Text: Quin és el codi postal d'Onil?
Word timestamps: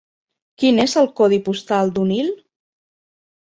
Quin 0.61 0.79
és 0.83 0.95
el 1.01 1.09
codi 1.19 1.39
postal 1.49 1.93
d'Onil? 1.99 2.33